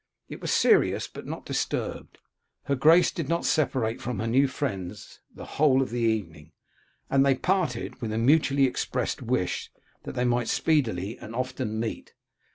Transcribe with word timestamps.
It 0.29 0.41
was 0.41 0.51
serious, 0.51 1.07
but 1.07 1.27
not 1.27 1.45
disturbed. 1.45 2.17
Her 2.63 2.73
Grace 2.75 3.11
did 3.11 3.29
not 3.29 3.45
separate 3.45 4.01
from 4.01 4.17
her 4.17 4.25
new 4.25 4.47
friends 4.47 5.19
the 5.35 5.45
whole 5.45 5.79
of 5.79 5.91
the 5.91 5.99
evening, 6.01 6.53
and 7.07 7.23
they 7.23 7.35
parted 7.35 8.01
with 8.01 8.11
a 8.11 8.17
mutually 8.17 8.65
expressed 8.65 9.21
wish 9.21 9.71
that 10.01 10.13
they 10.13 10.25
might 10.25 10.47
speedily 10.47 11.19
and 11.19 11.35
often 11.35 11.79
meet. 11.79 12.15